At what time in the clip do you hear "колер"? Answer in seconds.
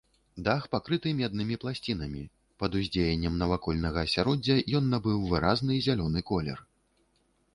6.31-6.57